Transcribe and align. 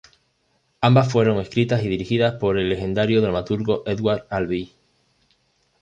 Ambas 0.81 1.11
fueron 1.11 1.37
escritas 1.37 1.83
y 1.83 1.87
dirigidas 1.87 2.33
por 2.39 2.57
el 2.57 2.69
legendario 2.69 3.21
dramaturgo 3.21 3.83
Edward 3.85 4.25
Albee. 4.31 4.71